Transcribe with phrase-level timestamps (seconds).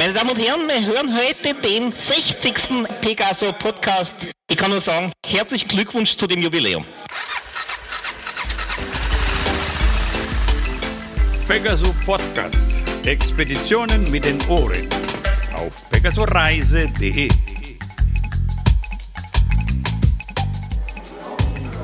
[0.00, 2.88] Meine Damen und Herren, wir hören heute den 60.
[3.02, 4.16] Pegaso Podcast.
[4.48, 6.86] Ich kann nur sagen, herzlichen Glückwunsch zu dem Jubiläum.
[11.46, 12.80] Pegaso Podcast.
[13.04, 14.88] Expeditionen mit den Ohren.
[15.54, 17.28] Auf pegasoreise.de.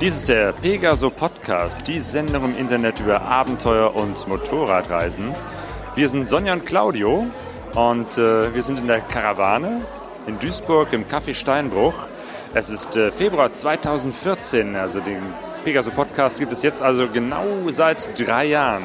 [0.00, 5.34] Dies ist der Pegaso Podcast, die Sendung im Internet über Abenteuer und Motorradreisen.
[5.96, 7.26] Wir sind Sonja und Claudio
[7.76, 9.82] und äh, wir sind in der Karawane
[10.26, 12.08] in Duisburg im Café Steinbruch.
[12.54, 15.22] Es ist äh, Februar 2014, also den
[15.62, 18.84] Pegaso Podcast gibt es jetzt also genau seit drei Jahren.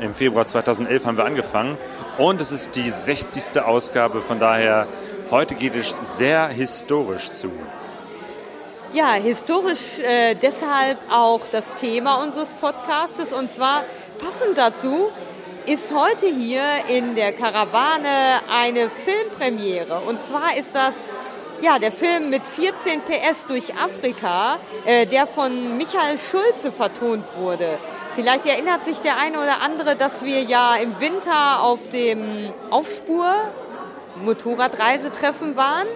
[0.00, 1.76] Im Februar 2011 haben wir angefangen
[2.16, 3.60] und es ist die 60.
[3.60, 4.86] Ausgabe, von daher
[5.30, 7.50] heute geht es sehr historisch zu.
[8.94, 13.82] Ja, historisch äh, deshalb auch das Thema unseres Podcastes und zwar
[14.18, 15.10] passend dazu
[15.66, 20.00] ist heute hier in der Karawane eine Filmpremiere.
[20.06, 20.94] Und zwar ist das
[21.62, 27.78] ja, der Film mit 14 PS durch Afrika, äh, der von Michael Schulze vertont wurde.
[28.14, 33.26] Vielleicht erinnert sich der eine oder andere, dass wir ja im Winter auf dem Aufspur
[34.22, 35.88] Motorradreisetreffen waren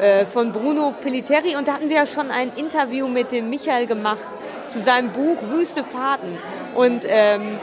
[0.00, 3.86] äh, von Bruno Pelliteri und da hatten wir ja schon ein Interview mit dem Michael
[3.86, 4.24] gemacht
[4.68, 6.38] zu seinem Buch Wüste Fahrten.
[6.74, 7.58] Und ähm,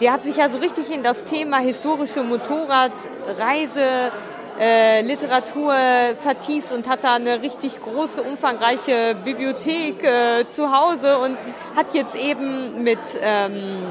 [0.00, 4.12] der hat sich ja so richtig in das Thema historische Motorradreise
[4.60, 5.74] äh, Literatur
[6.20, 11.36] vertieft und hat da eine richtig große, umfangreiche Bibliothek äh, zu Hause und
[11.76, 13.84] hat jetzt eben mit ähm,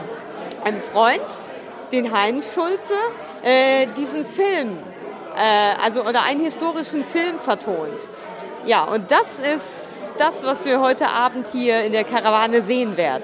[0.64, 1.22] einem Freund,
[1.92, 2.94] den Heinz Schulze,
[3.44, 4.78] äh, diesen Film
[5.38, 8.10] äh, also oder einen historischen Film vertont.
[8.66, 13.24] Ja, und das ist das, was wir heute Abend hier in der Karawane sehen werden.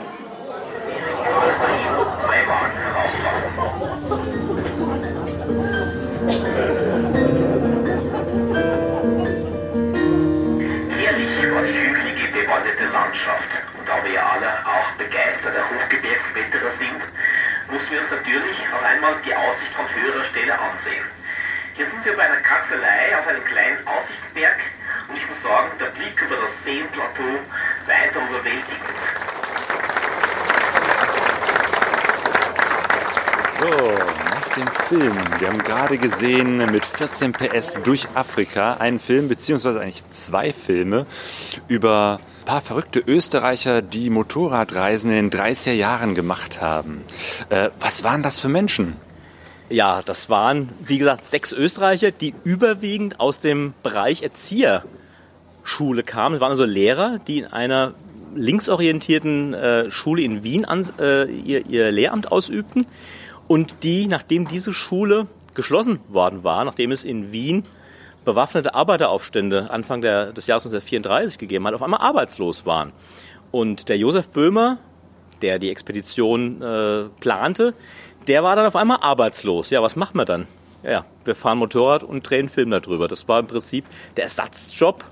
[12.33, 13.49] Bewaldete Landschaft.
[13.77, 17.01] Und da wir alle auch begeisterte Hochgebirgswetterer sind,
[17.69, 21.05] mussten wir uns natürlich auch einmal die Aussicht von höherer Stelle ansehen.
[21.75, 24.59] Hier sind wir bei einer Kanzelei auf einem kleinen Aussichtsberg
[25.09, 27.39] und ich muss sagen, der Blick über das Seenplateau
[27.85, 28.92] weiter überwältigend.
[33.63, 35.15] So, nach dem Film.
[35.39, 41.05] Wir haben gerade gesehen mit 14 PS durch Afrika einen Film, beziehungsweise eigentlich zwei Filme
[41.69, 47.05] über ein paar verrückte Österreicher, die Motorradreisen in den 30er Jahren gemacht haben.
[47.47, 48.97] Äh, was waren das für Menschen?
[49.69, 56.35] Ja, das waren, wie gesagt, sechs Österreicher, die überwiegend aus dem Bereich Erzieherschule kamen.
[56.35, 57.93] Es waren also Lehrer, die in einer
[58.35, 62.87] linksorientierten äh, Schule in Wien an, äh, ihr, ihr Lehramt ausübten
[63.47, 67.65] und die, nachdem diese Schule geschlossen worden war, nachdem es in Wien
[68.25, 72.93] bewaffnete Arbeiteraufstände Anfang der, des Jahres 1934 gegeben hat, auf einmal arbeitslos waren.
[73.51, 74.77] Und der Josef Böhmer,
[75.41, 77.73] der die Expedition äh, plante,
[78.27, 79.69] der war dann auf einmal arbeitslos.
[79.69, 80.47] Ja, was machen wir dann?
[80.83, 83.07] Ja, wir fahren Motorrad und drehen Film darüber.
[83.07, 83.85] Das war im Prinzip
[84.17, 85.03] der Ersatzjob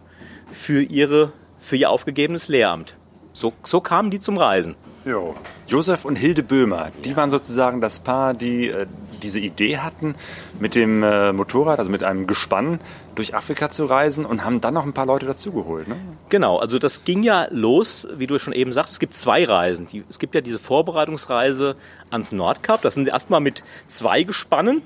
[0.51, 2.95] für, ihre, für ihr aufgegebenes Lehramt.
[3.33, 4.75] So, so kamen die zum Reisen.
[5.03, 5.35] Jo.
[5.67, 8.85] Josef und Hilde Böhmer, die waren sozusagen das Paar, die äh,
[9.23, 10.15] diese Idee hatten,
[10.59, 12.79] mit dem äh, Motorrad, also mit einem Gespann,
[13.15, 15.87] durch Afrika zu reisen und haben dann noch ein paar Leute dazugeholt.
[15.87, 15.95] Ne?
[16.29, 19.87] Genau, also das ging ja los, wie du schon eben sagst, es gibt zwei Reisen.
[19.87, 21.75] Die, es gibt ja diese Vorbereitungsreise
[22.09, 24.83] ans Nordkap, das sind erstmal mit zwei Gespannen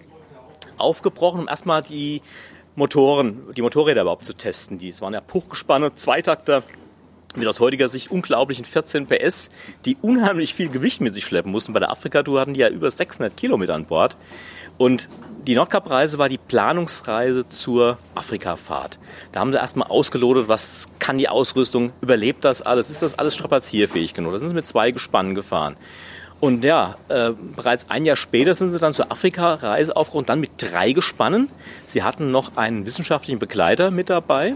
[0.78, 2.22] aufgebrochen, um erstmal die
[2.76, 4.78] Motoren, die Motorräder überhaupt zu testen.
[4.78, 6.64] Die, es waren ja Puchgespanne, Zweitakter,
[7.38, 9.50] mit aus heutiger Sicht unglaublichen 14 PS,
[9.86, 11.74] die unheimlich viel Gewicht mit sich schleppen mussten.
[11.74, 14.18] Bei der Afrika-Tour hatten die ja über 600 Kilometer an Bord.
[14.78, 15.10] Und
[15.48, 19.00] die Nordkap-Reise war die Planungsreise zur Afrika-Fahrt.
[19.32, 23.36] Da haben sie erstmal ausgelotet, was kann die Ausrüstung, überlebt das alles, ist das alles
[23.36, 24.34] strapazierfähig genug.
[24.34, 25.78] Da sind sie mit zwei Gespannen gefahren.
[26.40, 30.52] Und ja, äh, bereits ein Jahr später sind sie dann zur Afrika-Reise aufgerufen, dann mit
[30.58, 31.50] drei Gespannen.
[31.86, 34.56] Sie hatten noch einen wissenschaftlichen Begleiter mit dabei,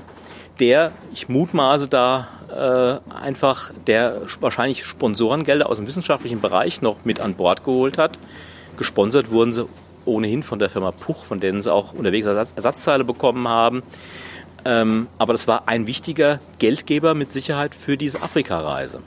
[0.59, 7.19] der, ich mutmaße da äh, einfach, der wahrscheinlich Sponsorengelder aus dem wissenschaftlichen Bereich noch mit
[7.19, 8.19] an Bord geholt hat.
[8.77, 9.67] Gesponsert wurden sie
[10.06, 13.83] ohnehin von der Firma Puch, von denen sie auch unterwegs Ersatz, Ersatzteile bekommen haben.
[14.65, 19.01] Ähm, aber das war ein wichtiger Geldgeber mit Sicherheit für diese Afrika-Reise.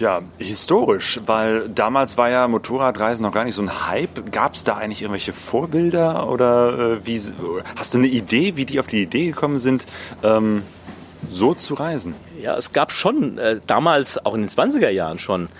[0.00, 4.32] Ja, historisch, weil damals war ja Motorradreisen noch gar nicht so ein Hype.
[4.32, 7.20] Gab es da eigentlich irgendwelche Vorbilder oder äh, wie,
[7.76, 9.84] hast du eine Idee, wie die auf die Idee gekommen sind,
[10.22, 10.62] ähm,
[11.30, 12.14] so zu reisen?
[12.40, 15.50] Ja, es gab schon äh, damals, auch in den 20er Jahren schon,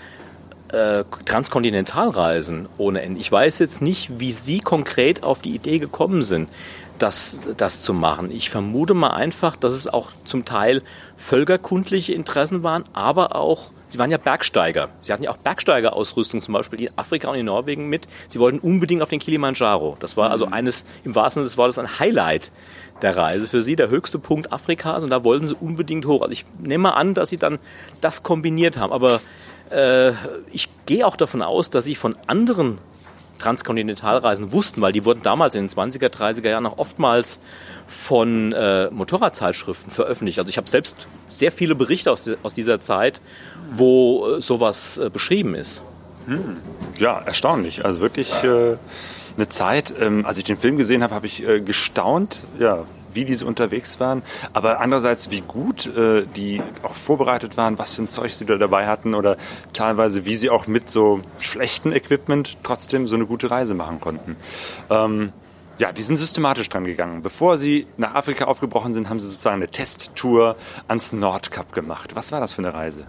[0.69, 3.19] äh, Transkontinentalreisen ohne Ende.
[3.19, 6.49] Ich weiß jetzt nicht, wie Sie konkret auf die Idee gekommen sind,
[6.97, 8.31] das, das zu machen.
[8.31, 10.81] Ich vermute mal einfach, dass es auch zum Teil
[11.15, 14.87] völkerkundliche Interessen waren, aber auch Sie waren ja Bergsteiger.
[15.01, 18.07] Sie hatten ja auch Bergsteigerausrüstung zum Beispiel in Afrika und in Norwegen mit.
[18.29, 19.97] Sie wollten unbedingt auf den Kilimanjaro.
[19.99, 22.53] Das war also eines, im wahrsten Sinne des Wortes, ein Highlight
[23.01, 26.21] der Reise für Sie, der höchste Punkt Afrikas und da wollten Sie unbedingt hoch.
[26.21, 27.59] Also ich nehme mal an, dass Sie dann
[27.99, 29.19] das kombiniert haben, aber
[29.71, 30.11] äh,
[30.53, 32.77] ich gehe auch davon aus, dass Sie von anderen
[33.41, 37.39] Transkontinentalreisen wussten, weil die wurden damals in den 20er, 30er Jahren auch oftmals
[37.87, 40.39] von äh, Motorradzeitschriften veröffentlicht.
[40.39, 43.21] Also ich habe selbst sehr viele Berichte aus, aus dieser Zeit,
[43.71, 45.81] wo äh, sowas äh, beschrieben ist.
[46.27, 46.57] Hm.
[46.97, 47.83] Ja, erstaunlich.
[47.83, 48.77] Also wirklich äh,
[49.35, 52.85] eine Zeit, ähm, als ich den Film gesehen habe, habe ich äh, gestaunt, ja,
[53.15, 54.23] wie diese unterwegs waren,
[54.53, 58.57] aber andererseits, wie gut äh, die auch vorbereitet waren, was für ein Zeug sie da
[58.57, 59.37] dabei hatten oder
[59.73, 64.35] teilweise, wie sie auch mit so schlechtem Equipment trotzdem so eine gute Reise machen konnten.
[64.89, 65.31] Ähm,
[65.77, 67.23] ja, die sind systematisch dran gegangen.
[67.23, 70.55] Bevor sie nach Afrika aufgebrochen sind, haben sie sozusagen eine Testtour
[70.87, 72.15] ans Nordkap gemacht.
[72.15, 73.07] Was war das für eine Reise?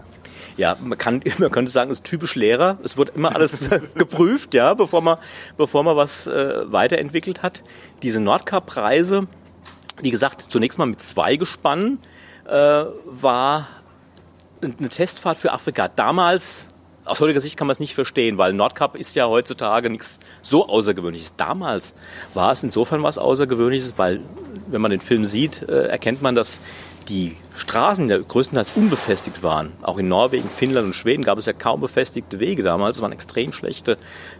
[0.57, 2.77] ja, man, kann, man könnte sagen, es ist typisch Lehrer.
[2.83, 5.17] Es wird immer alles geprüft, ja, bevor man,
[5.57, 7.63] bevor man was äh, weiterentwickelt hat.
[8.01, 9.27] Diese Nordkap-Reise,
[10.01, 11.99] wie gesagt, zunächst mal mit zwei Gespannen,
[12.45, 13.67] äh, war
[14.61, 15.89] eine Testfahrt für Afrika.
[15.89, 16.69] Damals,
[17.05, 20.67] aus heutiger Sicht kann man es nicht verstehen, weil Nordkap ist ja heutzutage nichts so
[20.67, 21.35] Außergewöhnliches.
[21.35, 21.95] Damals
[22.33, 24.21] war es insofern was Außergewöhnliches, weil,
[24.67, 26.61] wenn man den Film sieht, äh, erkennt man, dass
[27.09, 29.73] die Straßen ja größtenteils unbefestigt waren.
[29.81, 32.95] Auch in Norwegen, Finnland und Schweden gab es ja kaum befestigte Wege damals.
[32.95, 33.97] Es waren extrem schlechte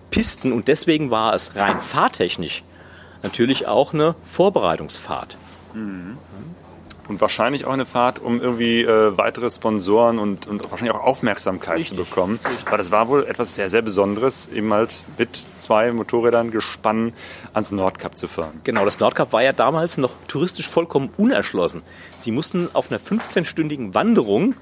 [0.10, 2.64] Pisten und deswegen war es rein fahrtechnisch
[3.24, 5.38] natürlich auch eine Vorbereitungsfahrt.
[5.74, 6.18] Mhm.
[7.10, 11.80] Und wahrscheinlich auch eine Fahrt, um irgendwie äh, weitere Sponsoren und, und wahrscheinlich auch Aufmerksamkeit
[11.80, 11.98] Richtig.
[11.98, 12.40] zu bekommen.
[12.46, 12.72] Richtig.
[12.72, 17.14] Weil das war wohl etwas sehr, sehr Besonderes, eben halt mit zwei Motorrädern gespannt
[17.54, 18.62] ans Nordkap zu fahren.
[18.64, 21.82] Genau, das Nordkap war ja damals noch touristisch vollkommen unerschlossen.
[22.22, 24.56] Sie mussten auf einer 15-stündigen Wanderung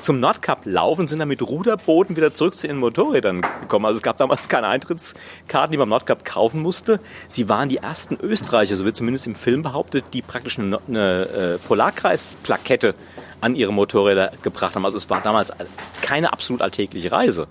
[0.00, 3.86] zum Nordkap laufen, sind dann mit Ruderbooten wieder zurück zu ihren Motorrädern gekommen.
[3.86, 7.00] Also es gab damals keine Eintrittskarten, die man am Nordkap kaufen musste.
[7.28, 11.22] Sie waren die ersten Österreicher, so wird zumindest im Film behauptet, die praktisch eine, eine
[11.24, 12.94] äh, Polarkreisplakette
[13.40, 14.86] an ihre Motorräder gebracht haben.
[14.86, 15.52] Also es war damals
[16.00, 17.46] keine absolut alltägliche Reise.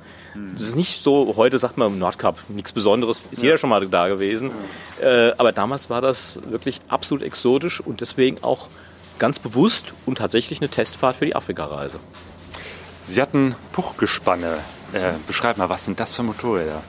[0.53, 4.07] Das ist nicht so, heute sagt man Nordkap, nichts Besonderes, ist jeder schon mal da
[4.07, 4.49] gewesen.
[4.99, 8.69] Äh, aber damals war das wirklich absolut exotisch und deswegen auch
[9.19, 11.99] ganz bewusst und tatsächlich eine Testfahrt für die Afrikareise.
[13.05, 14.59] Sie hatten Puchgespanne.
[14.93, 16.81] Äh, beschreib mal, was sind das für Motorräder?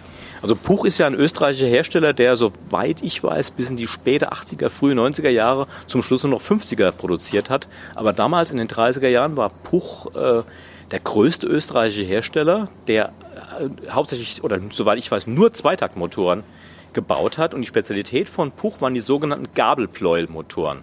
[0.44, 4.30] Also Puch ist ja ein österreichischer Hersteller, der, soweit ich weiß, bis in die späte
[4.30, 7.66] 80er, frühe 90er Jahre zum Schluss nur noch 50er produziert hat.
[7.94, 10.42] Aber damals in den 30er Jahren war Puch äh,
[10.90, 13.14] der größte österreichische Hersteller, der
[13.58, 16.42] äh, hauptsächlich, oder soweit ich weiß, nur Zweitaktmotoren
[16.92, 17.54] gebaut hat.
[17.54, 20.80] Und die Spezialität von Puch waren die sogenannten Gabelpleuelmotoren.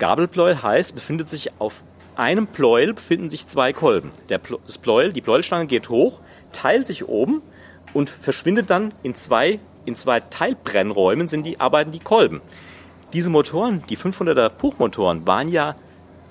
[0.00, 1.82] Gabelpleuel heißt, befindet sich auf
[2.16, 4.10] einem Pleuel befinden sich zwei Kolben.
[4.28, 6.20] Der das Pleuel, die Pleuelstange geht hoch,
[6.52, 7.42] teilt sich oben
[7.94, 12.40] und verschwindet dann in zwei, in zwei Teilbrennräumen sind die, arbeiten die Kolben.
[13.12, 15.76] Diese Motoren, die 500er Puchmotoren, waren ja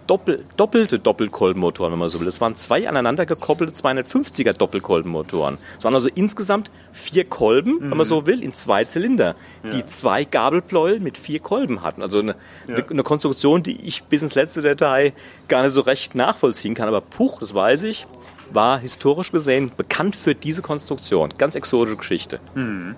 [0.09, 2.25] doppel, doppelte Doppelkolbenmotoren, wenn man so will.
[2.25, 5.57] Das waren zwei aneinander gekoppelte 250er Doppelkolbenmotoren.
[5.77, 7.91] Es waren also insgesamt vier Kolben, mhm.
[7.91, 9.69] wenn man so will, in zwei Zylinder, ja.
[9.69, 12.01] die zwei Gabelpleuel mit vier Kolben hatten.
[12.01, 12.35] Also eine,
[12.67, 12.77] ja.
[12.89, 15.13] eine, Konstruktion, die ich bis ins letzte Detail
[15.47, 16.87] gar nicht so recht nachvollziehen kann.
[16.87, 18.07] Aber Puch, das weiß ich,
[18.51, 21.29] war historisch gesehen bekannt für diese Konstruktion.
[21.37, 22.39] Ganz exotische Geschichte.
[22.55, 22.95] Mhm.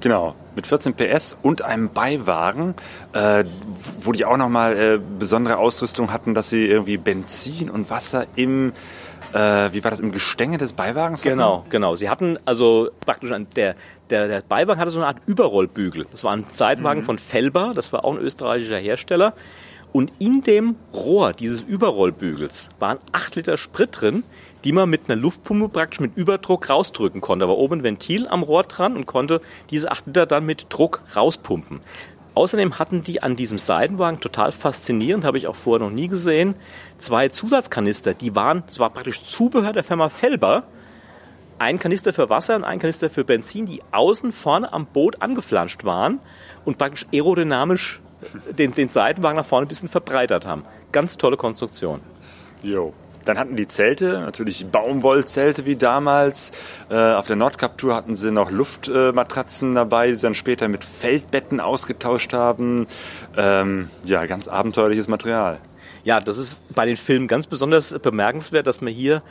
[0.00, 2.74] Genau, mit 14 PS und einem Beiwagen,
[3.12, 3.44] äh,
[4.00, 8.72] wo die auch nochmal äh, besondere Ausrüstung hatten, dass sie irgendwie Benzin und Wasser im,
[9.32, 9.38] äh,
[9.70, 11.30] wie war das, im Gestänge des Beiwagens hatten?
[11.30, 11.94] Genau, genau.
[11.94, 13.76] Sie hatten also praktisch, ein, der,
[14.10, 16.08] der, der Beiwagen hatte so eine Art Überrollbügel.
[16.10, 17.06] Das war ein Zeitwagen mhm.
[17.06, 19.34] von Felber, das war auch ein österreichischer Hersteller.
[19.92, 24.24] Und in dem Rohr dieses Überrollbügels waren 8 Liter Sprit drin,
[24.64, 27.44] die man mit einer Luftpumpe praktisch mit Überdruck rausdrücken konnte.
[27.44, 30.66] Da war oben ein Ventil am Rohr dran und konnte diese 8 Liter dann mit
[30.68, 31.80] Druck rauspumpen.
[32.34, 36.54] Außerdem hatten die an diesem Seitenwagen, total faszinierend, habe ich auch vorher noch nie gesehen,
[36.96, 38.14] zwei Zusatzkanister.
[38.14, 40.62] Die waren, das war praktisch Zubehör der Firma Felber.
[41.58, 45.84] Ein Kanister für Wasser und ein Kanister für Benzin, die außen vorne am Boot angeflanscht
[45.84, 46.20] waren
[46.64, 48.00] und praktisch aerodynamisch
[48.56, 50.64] den, den Seitenwagen nach vorne ein bisschen verbreitert haben.
[50.92, 52.00] Ganz tolle Konstruktion.
[52.62, 52.92] Jo.
[53.24, 56.52] Dann hatten die Zelte, natürlich Baumwollzelte wie damals.
[56.90, 61.60] Äh, auf der Nordkap-Tour hatten sie noch Luftmatratzen dabei, die sie dann später mit Feldbetten
[61.60, 62.86] ausgetauscht haben.
[63.36, 65.58] Ähm, ja, ganz abenteuerliches Material.
[66.04, 69.22] Ja, das ist bei den Filmen ganz besonders bemerkenswert, dass man hier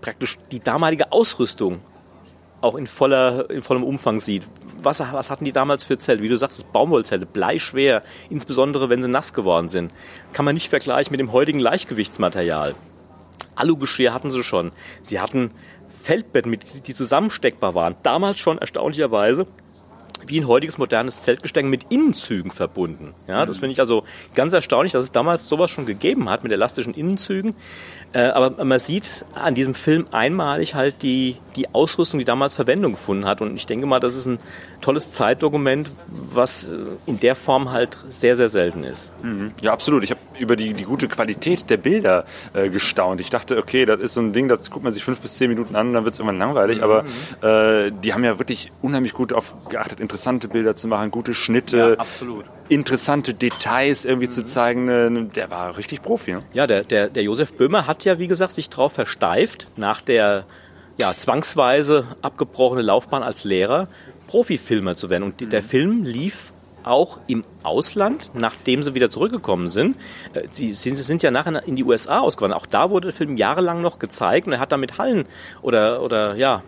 [0.00, 1.80] praktisch die damalige Ausrüstung
[2.62, 4.46] auch in, voller, in vollem Umfang sieht.
[4.82, 6.22] Was, was hatten die damals für Zelte?
[6.22, 9.92] Wie du sagst, Baumwollzelte, bleischwer, insbesondere wenn sie nass geworden sind.
[10.32, 12.74] Kann man nicht vergleichen mit dem heutigen Leichtgewichtsmaterial.
[13.54, 14.72] Alugeschirr hatten sie schon.
[15.02, 15.50] Sie hatten
[16.02, 17.94] Feldbetten, mit, die zusammensteckbar waren.
[18.02, 19.46] Damals schon erstaunlicherweise
[20.26, 23.14] wie ein heutiges modernes Zeltgestänge mit Innenzügen verbunden.
[23.26, 24.04] Ja, das finde ich also
[24.34, 27.54] ganz erstaunlich, dass es damals sowas schon gegeben hat mit elastischen Innenzügen.
[28.12, 32.92] Äh, aber man sieht an diesem Film einmalig halt die, die Ausrüstung, die damals Verwendung
[32.92, 33.40] gefunden hat.
[33.40, 34.38] Und ich denke mal, das ist ein
[34.82, 39.10] tolles Zeitdokument, was äh, in der Form halt sehr, sehr selten ist.
[39.22, 39.52] Mhm.
[39.62, 40.04] Ja, absolut.
[40.04, 43.20] Ich habe über die, die gute Qualität der Bilder äh, gestaunt.
[43.20, 45.48] Ich dachte, okay, das ist so ein Ding, das guckt man sich fünf bis zehn
[45.48, 46.78] Minuten an, dann wird es irgendwann langweilig.
[46.78, 46.84] Mhm.
[46.84, 47.04] Aber
[47.42, 51.76] äh, die haben ja wirklich unheimlich gut darauf geachtet, interessante Bilder zu machen, gute Schnitte.
[51.76, 54.32] Ja, absolut interessante Details irgendwie mhm.
[54.32, 54.84] zu zeigen.
[54.84, 56.32] Ne, der war richtig Profi.
[56.32, 56.42] Ne?
[56.54, 60.44] Ja, der, der, der Josef Böhmer hat ja, wie gesagt, sich darauf versteift, nach der
[60.98, 63.88] ja, zwangsweise abgebrochene Laufbahn als Lehrer
[64.32, 65.24] Profifilmer zu werden.
[65.24, 65.50] Und mhm.
[65.50, 66.52] der Film lief
[66.84, 69.94] auch im Ausland, nachdem sie wieder zurückgekommen sind.
[70.32, 72.58] Äh, sie sind, sie sind ja nachher in die USA ausgewandert.
[72.58, 75.26] Auch da wurde der Film jahrelang noch gezeigt und er hat damit Hallen
[75.60, 76.62] oder, oder ja,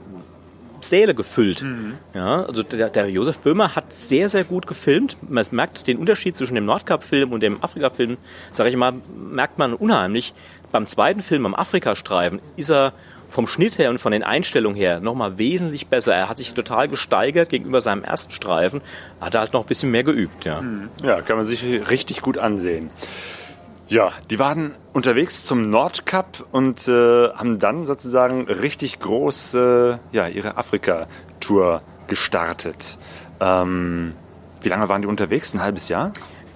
[0.83, 1.63] Säle gefüllt.
[1.63, 1.95] Mhm.
[2.13, 5.17] Ja, also der, der, Josef Böhmer hat sehr, sehr gut gefilmt.
[5.27, 8.19] Man merkt den Unterschied zwischen dem Nordkap-Film und dem Afrika-Film,
[8.53, 10.35] sage ich mal, merkt man unheimlich.
[10.71, 12.93] Beim zweiten Film, am Afrika-Streifen, ist er
[13.35, 16.15] vom Schnitt her und von den Einstellungen her nochmal wesentlich besser.
[16.15, 18.81] Er hat sich total gesteigert gegenüber seinem ersten Streifen,
[19.21, 20.45] hat er halt noch ein bisschen mehr geübt.
[20.45, 20.89] Ja, mhm.
[21.03, 22.91] ja kann man sich richtig gut ansehen.
[23.89, 30.29] Ja, die waren unterwegs zum Nordkap und äh, haben dann sozusagen richtig groß äh, ja,
[30.29, 32.99] ihre Afrika-Tour gestartet.
[33.41, 34.13] Ähm,
[34.63, 35.55] wie lange waren die unterwegs?
[35.55, 36.13] Ein halbes Jahr?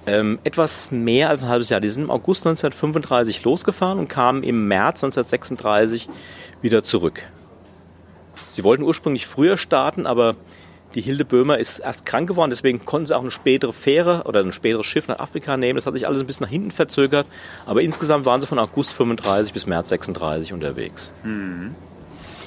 [0.06, 1.80] Ähm, etwas mehr als ein halbes Jahr.
[1.80, 6.08] Die sind im August 1935 losgefahren und kamen im März 1936
[6.62, 7.22] wieder zurück.
[8.50, 10.36] Sie wollten ursprünglich früher starten, aber
[10.94, 14.40] die Hilde Böhmer ist erst krank geworden, deswegen konnten sie auch eine spätere Fähre oder
[14.40, 15.76] ein späteres Schiff nach Afrika nehmen.
[15.76, 17.26] Das hat sich alles ein bisschen nach hinten verzögert.
[17.66, 21.12] Aber insgesamt waren sie von August 35 bis März 36 unterwegs.
[21.24, 21.74] Mhm.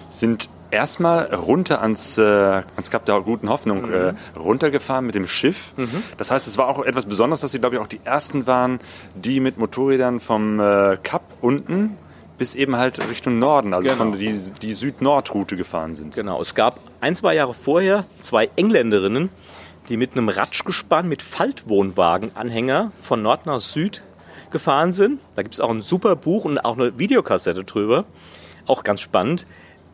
[0.10, 3.94] Sind erstmal runter ans, äh, ans Kap der Guten Hoffnung mhm.
[3.94, 5.74] äh, runtergefahren mit dem Schiff.
[5.78, 6.02] Mhm.
[6.18, 8.80] Das heißt, es war auch etwas Besonderes, dass sie, glaube ich, auch die ersten waren,
[9.14, 11.98] die mit Motorrädern vom äh, Kap unten
[12.42, 13.98] bis eben halt Richtung Norden, also genau.
[14.00, 16.16] von die, die Süd-Nord-Route gefahren sind.
[16.16, 19.30] Genau, es gab ein, zwei Jahre vorher zwei Engländerinnen,
[19.90, 24.02] die mit einem Ratschgespann mit Faltwohnwagenanhänger von Nord nach Süd
[24.50, 25.20] gefahren sind.
[25.36, 28.06] Da gibt es auch ein super Buch und auch eine Videokassette drüber.
[28.66, 29.46] Auch ganz spannend.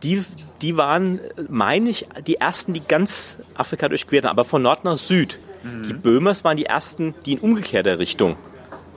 [0.02, 0.24] Die,
[0.62, 5.38] die waren, meine ich, die ersten, die ganz Afrika durchquerten, aber von Nord nach Süd.
[5.64, 5.84] Mhm.
[5.84, 8.38] Die Böhmers waren die ersten, die in umgekehrter Richtung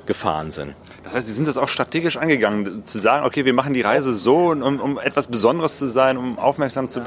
[0.06, 0.76] gefahren sind.
[1.04, 4.12] Das heißt, Sie sind das auch strategisch angegangen, zu sagen, okay, wir machen die Reise
[4.12, 7.02] so, um, um etwas Besonderes zu sein, um aufmerksam zu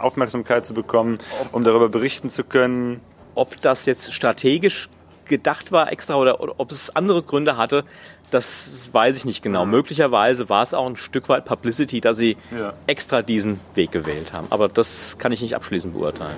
[0.00, 1.18] Aufmerksamkeit zu bekommen,
[1.52, 3.00] um darüber berichten zu können.
[3.34, 4.88] Ob das jetzt strategisch
[5.26, 7.84] gedacht war extra oder, oder ob es andere Gründe hatte,
[8.30, 9.64] das weiß ich nicht genau.
[9.64, 12.72] Möglicherweise war es auch ein Stück weit Publicity, dass sie ja.
[12.86, 14.48] extra diesen Weg gewählt haben.
[14.50, 16.36] Aber das kann ich nicht abschließend beurteilen.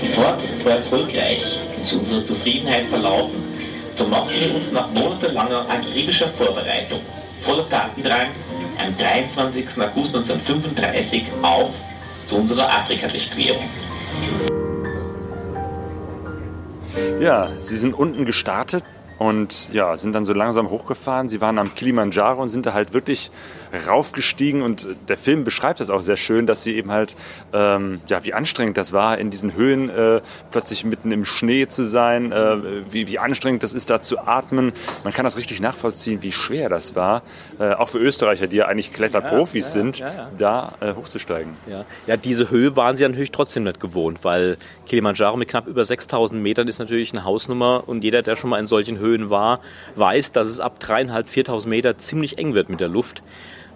[0.00, 1.42] Die Fahrt war erfolgreich
[1.76, 3.51] und zu unserer Zufriedenheit verlaufen.
[3.96, 7.00] So machen wir uns nach monatelanger akribischer Vorbereitung,
[7.42, 8.28] voller Tatendrang,
[8.78, 9.66] am 23.
[9.78, 11.70] August 1935 auf
[12.26, 13.68] zu unserer Afrika-Durchquerung.
[17.20, 18.84] Ja, Sie sind unten gestartet
[19.22, 21.28] und ja, sind dann so langsam hochgefahren.
[21.28, 23.30] Sie waren am Kilimanjaro und sind da halt wirklich
[23.86, 27.14] raufgestiegen und der Film beschreibt das auch sehr schön, dass sie eben halt,
[27.52, 31.86] ähm, ja, wie anstrengend das war, in diesen Höhen äh, plötzlich mitten im Schnee zu
[31.86, 32.56] sein, äh,
[32.90, 34.72] wie, wie anstrengend das ist, da zu atmen.
[35.04, 37.22] Man kann das richtig nachvollziehen, wie schwer das war,
[37.58, 41.56] äh, auch für Österreicher, die ja eigentlich Kletterprofis ja, ja, sind, ja, da äh, hochzusteigen.
[41.70, 41.84] Ja.
[42.06, 46.42] ja, diese Höhe waren sie natürlich trotzdem nicht gewohnt, weil Kilimanjaro mit knapp über 6000
[46.42, 49.60] Metern ist natürlich eine Hausnummer und jeder, der schon mal in solchen Höhen war,
[49.96, 53.22] weiß, dass es ab dreieinhalb, 4000 Meter ziemlich eng wird mit der Luft.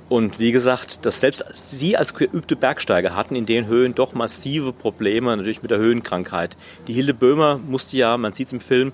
[0.09, 4.73] Und wie gesagt, dass selbst sie als geübte Bergsteiger hatten in den Höhen doch massive
[4.73, 6.57] Probleme, natürlich mit der Höhenkrankheit.
[6.87, 8.93] Die Hilde Böhmer musste ja, man sieht es im Film,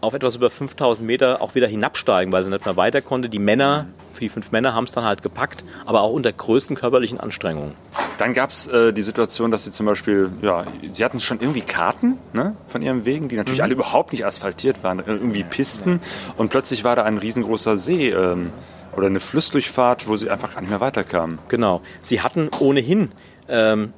[0.00, 3.28] auf etwas über 5000 Meter auch wieder hinabsteigen, weil sie nicht mehr weiter konnte.
[3.28, 3.86] Die Männer,
[4.20, 7.72] die fünf Männer haben es dann halt gepackt, aber auch unter größten körperlichen Anstrengungen.
[8.18, 11.62] Dann gab es äh, die Situation, dass sie zum Beispiel, ja, sie hatten schon irgendwie
[11.62, 13.64] Karten ne, von ihren Wegen, die natürlich mhm.
[13.64, 16.00] alle überhaupt nicht asphaltiert waren, irgendwie Pisten.
[16.36, 18.10] Und plötzlich war da ein riesengroßer See.
[18.10, 18.52] Ähm,
[18.96, 21.40] oder eine Flussdurchfahrt, wo sie einfach gar nicht mehr weiterkamen.
[21.48, 21.82] Genau.
[22.00, 23.10] Sie hatten ohnehin
[23.48, 23.92] ähm,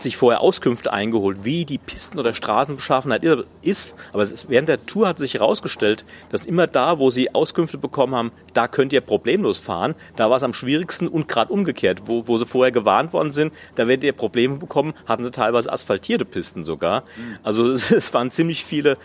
[0.00, 3.24] sich vorher Auskünfte eingeholt, wie die Pisten- oder Straßenbeschaffenheit
[3.62, 3.94] ist.
[4.12, 8.14] Aber ist, während der Tour hat sich herausgestellt, dass immer da, wo sie Auskünfte bekommen
[8.14, 9.94] haben, da könnt ihr problemlos fahren.
[10.16, 12.02] Da war es am schwierigsten und gerade umgekehrt.
[12.06, 15.72] Wo, wo sie vorher gewarnt worden sind, da werdet ihr Probleme bekommen, hatten sie teilweise
[15.72, 17.02] asphaltierte Pisten sogar.
[17.42, 18.98] Also es waren ziemlich viele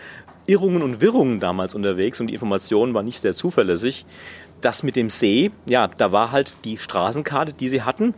[0.46, 4.04] Irrungen und Wirrungen damals unterwegs und die Informationen waren nicht sehr zuverlässig.
[4.60, 8.14] Das mit dem See, ja, da war halt die Straßenkarte, die sie hatten,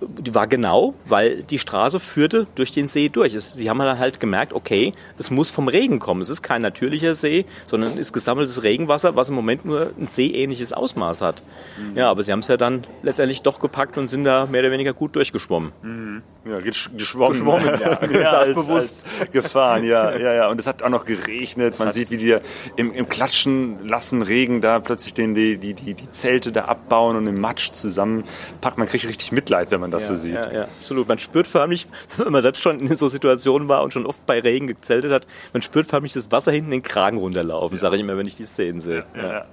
[0.00, 3.38] die war genau, weil die Straße führte durch den See durch.
[3.38, 6.20] Sie haben halt gemerkt, okay, es muss vom Regen kommen.
[6.20, 10.72] Es ist kein natürlicher See, sondern ist gesammeltes Regenwasser, was im Moment nur ein seeähnliches
[10.72, 11.42] Ausmaß hat.
[11.78, 11.96] Mhm.
[11.96, 14.70] Ja, aber sie haben es ja dann letztendlich doch gepackt und sind da mehr oder
[14.70, 15.72] weniger gut durchgeschwommen.
[15.82, 16.22] Mhm.
[16.44, 17.32] Ja, geschwommen.
[17.32, 18.04] geschwommen ja.
[18.20, 20.48] ja als, bewusst als gefahren, ja, ja, ja.
[20.48, 21.78] Und es hat auch noch geregnet.
[21.78, 22.36] Man sieht, wie die
[22.76, 27.16] im, im Klatschen lassen Regen da plötzlich den, die, die, die, die Zelte da abbauen
[27.16, 28.78] und im Matsch zusammenpacken.
[28.78, 30.34] Man kriegt richtig Mitleid, wenn man das ja, so sieht.
[30.34, 31.08] Ja, ja, absolut.
[31.08, 34.40] Man spürt förmlich, wenn man selbst schon in so Situationen war und schon oft bei
[34.40, 37.80] Regen gezeltet hat, man spürt förmlich das Wasser hinten den Kragen runterlaufen, ja.
[37.80, 39.04] sage ich immer, wenn ich die Szenen sehe.
[39.16, 39.46] Ja.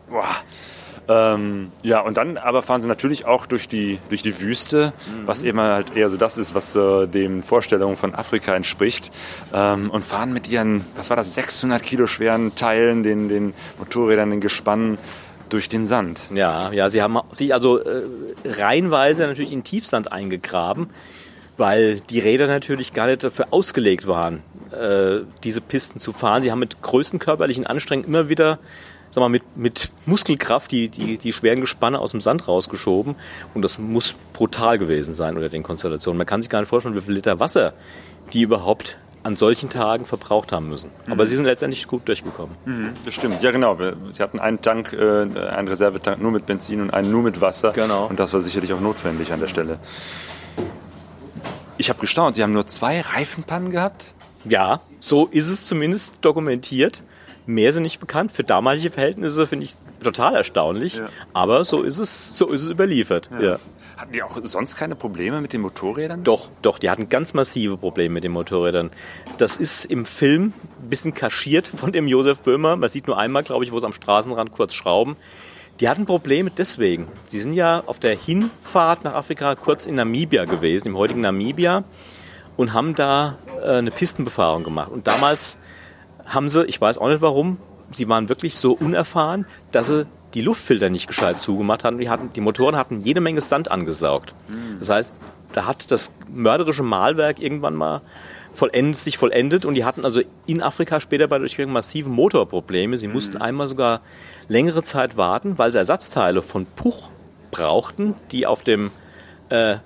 [1.10, 5.27] Ähm, ja, und dann aber fahren sie natürlich auch durch die, durch die Wüste, mhm.
[5.27, 9.12] was eben halt eher so das ist, was äh, den Vorstellungen von Afrika entspricht.
[9.53, 14.31] Ähm, und fahren mit ihren, was war das, 600 Kilo schweren Teilen, den, den Motorrädern,
[14.31, 14.98] den Gespannen
[15.49, 16.29] durch den Sand.
[16.33, 18.03] Ja, ja, sie haben sich also äh,
[18.45, 20.89] reihenweise natürlich in Tiefsand eingegraben,
[21.57, 26.41] weil die Räder natürlich gar nicht dafür ausgelegt waren, äh, diese Pisten zu fahren.
[26.41, 28.59] Sie haben mit größten körperlichen Anstrengungen immer wieder
[29.11, 33.15] sag mal, mit, mit Muskelkraft die, die, die schweren Gespanne aus dem Sand rausgeschoben.
[33.53, 36.17] Und das muss brutal gewesen sein unter den Konstellationen.
[36.17, 37.73] Man kann sich gar nicht vorstellen, wie viel Liter Wasser
[38.33, 38.97] die überhaupt
[39.27, 40.89] an solchen Tagen verbraucht haben müssen.
[41.05, 41.12] Mhm.
[41.12, 42.55] Aber sie sind letztendlich gut durchgekommen.
[42.63, 43.43] Mhm, das stimmt.
[43.43, 43.77] Ja, genau.
[44.10, 47.74] Sie hatten einen Tank, äh, einen Reservetank nur mit Benzin und einen nur mit Wasser.
[47.74, 48.05] Genau.
[48.07, 49.79] Und das war sicherlich auch notwendig an der Stelle.
[51.77, 54.15] Ich habe gestaunt, Sie haben nur zwei Reifenpannen gehabt?
[54.46, 57.03] Ja, so ist es zumindest dokumentiert.
[57.46, 58.31] Mehr sind nicht bekannt.
[58.31, 61.00] Für damalige Verhältnisse finde ich total erstaunlich.
[61.00, 61.10] Ja.
[61.34, 63.29] Aber so ist es, so ist es überliefert.
[63.34, 63.41] Ja.
[63.41, 63.60] ja.
[63.97, 66.23] Hatten die auch sonst keine Probleme mit den Motorrädern?
[66.23, 68.91] Doch, doch, die hatten ganz massive Probleme mit den Motorrädern.
[69.39, 72.75] Das ist im Film ein bisschen kaschiert von dem Josef Böhmer.
[72.75, 75.17] Man sieht nur einmal, glaube ich, wo sie am Straßenrand kurz schrauben.
[75.79, 77.07] Die hatten Probleme deswegen.
[77.25, 81.83] Sie sind ja auf der Hinfahrt nach Afrika kurz in Namibia gewesen, im heutigen Namibia,
[82.55, 84.91] und haben da äh, eine Pistenbefahrung gemacht.
[84.91, 85.57] Und damals
[86.23, 87.57] haben sie, ich weiß auch nicht warum,
[87.91, 91.97] sie waren wirklich so unerfahren, dass sie die Luftfilter nicht gescheit zugemacht hatten.
[91.97, 94.33] Die, hatten, die Motoren hatten jede Menge Sand angesaugt.
[94.47, 94.77] Mhm.
[94.79, 95.13] Das heißt,
[95.53, 98.01] da hat das mörderische Mahlwerk irgendwann mal
[98.53, 102.97] vollendet, sich vollendet und die hatten also in Afrika später bei Durchquerung massive Motorprobleme.
[102.97, 103.13] Sie mhm.
[103.13, 104.01] mussten einmal sogar
[104.47, 107.09] längere Zeit warten, weil sie Ersatzteile von Puch
[107.51, 108.91] brauchten, die auf dem
[109.49, 109.77] äh,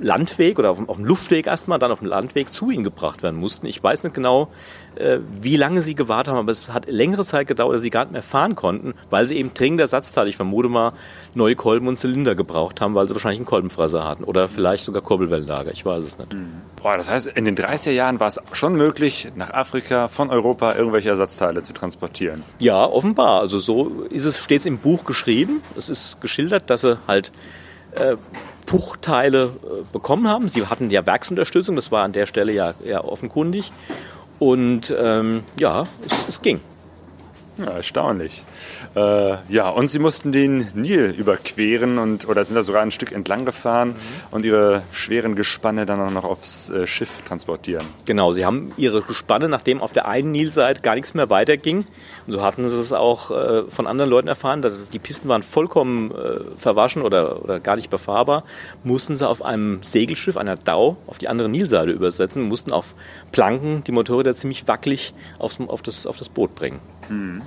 [0.00, 3.38] Landweg oder auf, auf dem Luftweg erstmal, dann auf dem Landweg zu ihnen gebracht werden
[3.38, 3.66] mussten.
[3.66, 4.48] Ich weiß nicht genau,
[4.96, 8.04] äh, wie lange sie gewartet haben, aber es hat längere Zeit gedauert, dass sie gar
[8.04, 10.92] nicht mehr fahren konnten, weil sie eben dringend Ersatzteile, ich vermute mal,
[11.34, 15.02] neue Kolben und Zylinder gebraucht haben, weil sie wahrscheinlich einen Kolbenfresser hatten oder vielleicht sogar
[15.02, 16.32] Kurbelwellenlager, ich weiß es nicht.
[16.32, 16.62] Mhm.
[16.82, 20.74] Boah, das heißt, in den 30er Jahren war es schon möglich, nach Afrika von Europa
[20.74, 22.42] irgendwelche Ersatzteile zu transportieren.
[22.58, 23.40] Ja, offenbar.
[23.40, 25.62] Also so ist es stets im Buch geschrieben.
[25.76, 27.32] Es ist geschildert, dass sie halt
[27.92, 28.16] äh,
[28.68, 30.48] Puchteile äh, bekommen haben.
[30.48, 33.72] Sie hatten ja Werksunterstützung, das war an der Stelle ja, ja offenkundig.
[34.38, 36.60] Und ähm, ja, es, es ging.
[37.58, 38.44] Ja, erstaunlich.
[38.94, 43.10] Äh, ja, und sie mussten den Nil überqueren und oder sind da sogar ein Stück
[43.10, 43.94] entlang gefahren mhm.
[44.30, 47.84] und ihre schweren Gespanne dann auch noch aufs äh, Schiff transportieren.
[48.04, 51.78] Genau, sie haben ihre Gespanne, nachdem auf der einen Nilseite gar nichts mehr weiterging,
[52.26, 55.42] und so hatten sie es auch äh, von anderen Leuten erfahren, dass die Pisten waren
[55.42, 58.44] vollkommen äh, verwaschen oder, oder gar nicht befahrbar,
[58.84, 62.94] mussten sie auf einem Segelschiff, einer Dau, auf die andere Nilseite übersetzen, mussten auf
[63.32, 66.78] Planken die Motorräder ziemlich wackelig aufs, auf, das, auf das Boot bringen.
[67.08, 67.42] Mhm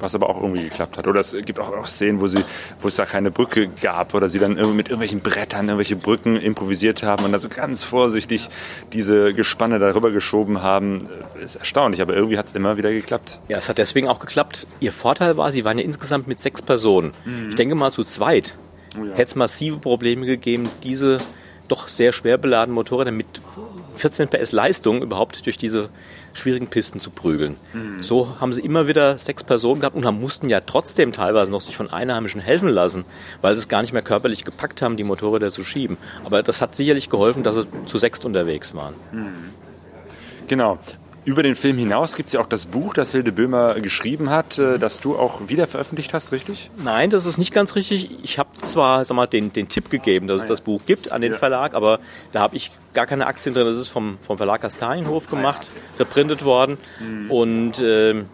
[0.00, 1.06] was aber auch irgendwie geklappt hat.
[1.06, 2.44] Oder es gibt auch, auch Szenen, wo, sie,
[2.80, 7.02] wo es da keine Brücke gab oder sie dann mit irgendwelchen Brettern irgendwelche Brücken improvisiert
[7.02, 8.48] haben und dann so ganz vorsichtig
[8.92, 11.08] diese Gespanne darüber geschoben haben.
[11.42, 13.40] Ist erstaunlich, aber irgendwie hat es immer wieder geklappt.
[13.48, 14.66] Ja, es hat deswegen auch geklappt.
[14.80, 17.12] Ihr Vorteil war, sie waren ja insgesamt mit sechs Personen.
[17.24, 17.50] Mhm.
[17.50, 18.56] Ich denke mal zu zweit
[18.98, 19.12] oh ja.
[19.12, 21.18] hätte es massive Probleme gegeben, diese
[21.68, 23.26] doch sehr schwer beladenen Motorräder mit
[23.98, 25.90] 14 PS Leistung überhaupt durch diese
[26.34, 27.56] schwierigen Pisten zu prügeln.
[27.72, 28.02] Mhm.
[28.02, 31.60] So haben sie immer wieder sechs Personen gehabt und haben, mussten ja trotzdem teilweise noch
[31.60, 33.04] sich von Einheimischen helfen lassen,
[33.42, 35.96] weil sie es gar nicht mehr körperlich gepackt haben, die Motorräder zu schieben.
[36.24, 38.94] Aber das hat sicherlich geholfen, dass sie zu sechst unterwegs waren.
[39.12, 39.50] Mhm.
[40.46, 40.78] Genau.
[41.24, 44.58] Über den Film hinaus gibt es ja auch das Buch, das Hilde Böhmer geschrieben hat,
[44.58, 46.70] äh, das du auch wieder veröffentlicht hast, richtig?
[46.82, 48.10] Nein, das ist nicht ganz richtig.
[48.22, 51.20] Ich habe zwar sag mal, den, den Tipp gegeben, dass es das Buch gibt an
[51.20, 51.38] den Ja.
[51.38, 52.00] Verlag, aber
[52.32, 53.66] da habe ich gar keine Aktien drin.
[53.66, 55.66] Das ist vom, vom Verlag Kastanienhof gemacht,
[55.98, 56.78] reprintet worden.
[57.28, 58.26] Und ähm,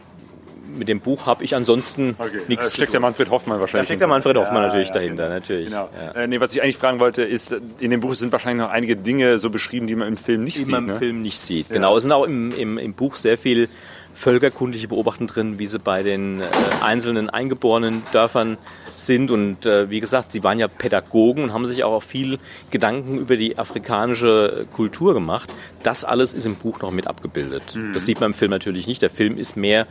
[0.77, 2.17] mit dem Buch habe ich ansonsten
[2.49, 3.01] nichts Da zu steckt der.
[3.01, 3.87] Manfred Hoffmann Da wahrscheinlich.
[3.89, 5.35] steckt der Manfred Hoffmann Ja, natürlich ja, dahinter, genau.
[5.35, 5.67] natürlich.
[5.69, 5.89] Genau.
[6.15, 6.23] Ja.
[6.23, 8.97] Äh, nee, was ich eigentlich fragen wollte, ist, in dem Buch sind wahrscheinlich noch einige
[8.97, 10.71] Dinge so beschrieben, die man im Film nicht die sieht.
[10.71, 10.99] man im ne?
[10.99, 11.69] Film nicht sieht.
[11.71, 13.69] Genau, es sind auch im, im, im Buch sehr viel
[14.15, 16.45] völkerkundliche Beobachtungen drin, wie sie bei den äh,
[16.83, 18.59] einzelnen eingeborenen Dörfern
[18.95, 19.33] sind.
[19.33, 22.39] Und äh, wie gesagt, sie waren ja Pädagogen und haben sich auch viel
[22.71, 25.53] Gedanken über die afrikanische Kultur gemacht.
[25.83, 27.63] Das alles ist im Buch noch mit abgebildet.
[27.93, 29.03] Das sieht man im Film natürlich nicht.
[29.03, 29.89] Der Film ist mehr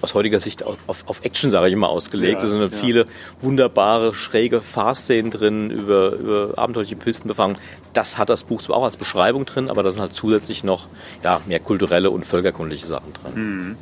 [0.00, 2.40] aus heutiger Sicht auf, auf, Action, sage ich immer, ausgelegt.
[2.40, 2.68] Ja, da sind ja.
[2.68, 3.06] viele
[3.40, 7.56] wunderbare, schräge Fahrszenen drin über, über abenteuerliche Pistenbefahrung.
[7.92, 10.86] Das hat das Buch zwar auch als Beschreibung drin, aber da sind halt zusätzlich noch
[11.22, 13.76] ja, mehr kulturelle und völkerkundliche Sachen drin.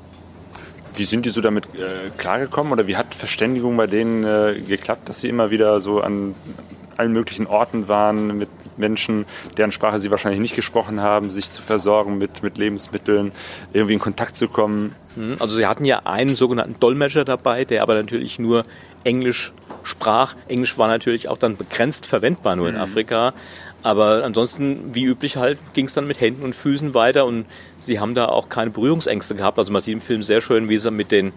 [0.96, 5.08] Wie sind die so damit äh, klargekommen oder wie hat Verständigung bei denen äh, geklappt,
[5.08, 6.34] dass sie immer wieder so an
[6.96, 8.48] allen möglichen Orten waren mit
[8.78, 9.26] Menschen,
[9.56, 13.32] deren Sprache sie wahrscheinlich nicht gesprochen haben, sich zu versorgen mit, mit Lebensmitteln,
[13.72, 14.94] irgendwie in Kontakt zu kommen?
[15.16, 15.36] Mhm.
[15.38, 18.64] Also sie hatten ja einen sogenannten Dolmetscher dabei, der aber natürlich nur
[19.04, 19.52] Englisch
[19.82, 20.34] sprach.
[20.48, 23.34] Englisch war natürlich auch dann begrenzt verwendbar nur in Afrika.
[23.82, 27.46] Aber ansonsten, wie üblich halt, ging es dann mit Händen und Füßen weiter und
[27.78, 29.60] sie haben da auch keine Berührungsängste gehabt.
[29.60, 31.32] Also man sieht im Film sehr schön, wie sie mit den,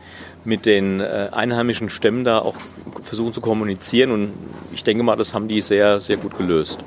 [0.46, 2.56] mit den äh, einheimischen Stämmen da auch
[3.04, 4.34] versuchen zu kommunizieren und
[4.74, 6.80] ich denke mal, das haben die sehr, sehr gut gelöst.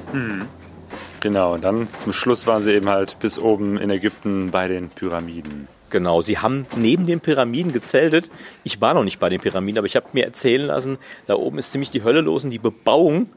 [1.20, 4.88] Genau, und dann zum Schluss waren sie eben halt bis oben in Ägypten bei den
[4.88, 5.68] Pyramiden.
[5.92, 8.31] Genau, sie haben neben den Pyramiden gezeltet.
[8.64, 11.59] Ich war noch nicht bei den Pyramiden, aber ich habe mir erzählen lassen, da oben
[11.59, 13.28] ist ziemlich die Hölle los und die Bebauung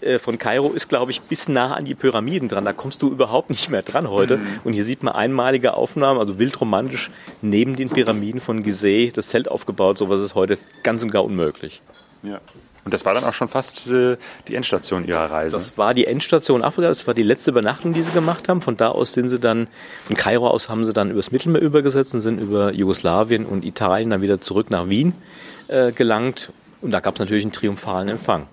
[0.00, 2.64] äh, von Kairo ist, glaube ich, bis nah an die Pyramiden dran.
[2.64, 4.40] Da kommst du überhaupt nicht mehr dran heute.
[4.64, 7.10] Und hier sieht man einmalige Aufnahmen, also wildromantisch,
[7.40, 9.98] neben den Pyramiden von Gizeh das Zelt aufgebaut.
[9.98, 11.82] Sowas ist heute ganz und gar unmöglich.
[12.24, 12.40] Ja.
[12.84, 14.16] Und das war dann auch schon fast äh,
[14.48, 15.54] die Endstation ihrer Reise.
[15.56, 18.60] Das war die Endstation Afrika, das war die letzte Übernachtung, die sie gemacht haben.
[18.60, 19.68] Von da aus sind sie dann,
[20.04, 24.10] von Kairo aus haben sie dann übers Mittelmeer übergesetzt und sind über Jugoslawien und Italien
[24.10, 25.14] dann wieder zurück nach Wien
[25.68, 26.52] äh, gelangt.
[26.80, 28.48] Und da gab es natürlich einen triumphalen Empfang.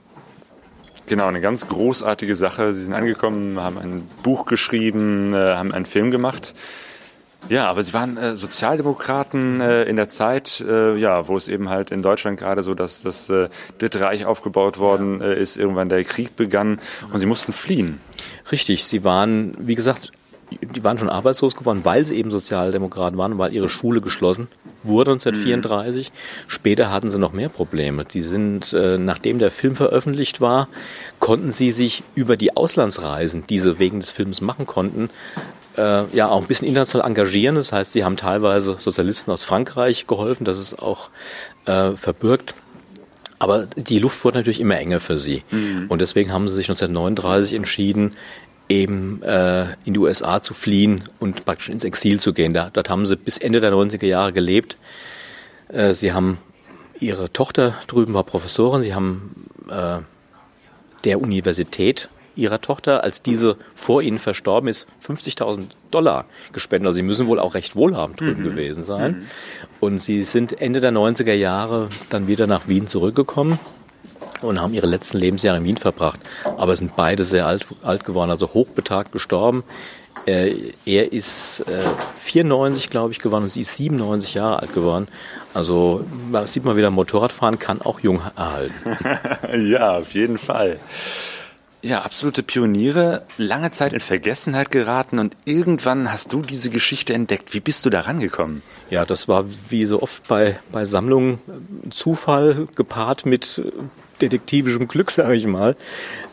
[1.08, 2.76] Genau, eine ganz großartige Sache.
[2.76, 6.54] Sie sind angekommen, haben ein Buch geschrieben, äh, haben einen Film gemacht.
[7.48, 11.70] Ja, aber sie waren äh, Sozialdemokraten äh, in der Zeit, äh, ja, wo es eben
[11.70, 15.90] halt in Deutschland gerade so, dass das äh, Dritte Reich aufgebaut worden äh, ist, irgendwann
[15.90, 16.80] der Krieg begann
[17.12, 18.00] und sie mussten fliehen.
[18.52, 20.12] Richtig, sie waren, wie gesagt,
[20.62, 24.48] die waren schon arbeitslos geworden, weil sie eben Sozialdemokraten waren, weil ihre Schule geschlossen
[24.84, 26.12] wurde 1934.
[26.48, 28.06] Später hatten sie noch mehr Probleme.
[28.06, 30.68] Die sind, äh, nachdem der Film veröffentlicht war,
[31.20, 35.10] konnten sie sich über die Auslandsreisen, die sie wegen des Films machen konnten,
[35.80, 37.56] äh, ja auch ein bisschen international engagieren.
[37.56, 41.10] Das heißt, sie haben teilweise Sozialisten aus Frankreich geholfen, das ist auch
[41.66, 42.56] äh, verbürgt.
[43.40, 45.44] Aber die Luft wurde natürlich immer enger für sie.
[45.88, 48.18] Und deswegen haben sie sich 1939 entschieden,
[48.68, 52.54] eben äh, in die USA zu fliehen und praktisch ins Exil zu gehen.
[52.54, 54.78] Da, dort haben sie bis Ende der 90er Jahre gelebt.
[55.70, 56.38] Äh, sie haben
[57.00, 58.82] ihre Tochter drüben war Professorin.
[58.82, 60.00] Sie haben äh,
[61.06, 62.10] der Universität
[62.40, 66.88] ihrer Tochter, als diese vor ihnen verstorben ist, 50.000 Dollar gespendet.
[66.88, 69.28] Also sie müssen wohl auch recht wohlhabend drüben gewesen sein.
[69.80, 73.60] Und sie sind Ende der 90er Jahre dann wieder nach Wien zurückgekommen
[74.42, 76.20] und haben ihre letzten Lebensjahre in Wien verbracht.
[76.58, 79.64] Aber sind beide sehr alt, alt geworden, also hochbetagt gestorben.
[80.26, 81.82] Äh, er ist äh,
[82.24, 85.08] 94, glaube ich, geworden und sie ist 97 Jahre alt geworden.
[85.54, 86.06] Also
[86.46, 88.98] sieht man wieder, Motorradfahren kann auch jung erhalten.
[89.72, 90.80] ja, auf jeden Fall.
[91.82, 97.54] Ja, absolute Pioniere, lange Zeit in Vergessenheit geraten und irgendwann hast du diese Geschichte entdeckt.
[97.54, 98.62] Wie bist du da rangekommen?
[98.90, 103.72] Ja, das war wie so oft bei, bei Sammlungen äh, Zufall gepaart mit äh,
[104.20, 105.78] detektivischem Glück, sage ich mal.